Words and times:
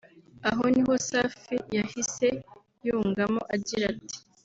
Aha 0.49 0.63
niho 0.73 0.93
Safi 1.07 1.55
yahise 1.77 2.27
yungamo 2.85 3.41
agira 3.55 3.85
ati 3.93 4.17